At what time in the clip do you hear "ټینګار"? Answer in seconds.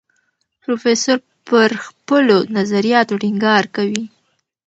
3.21-3.63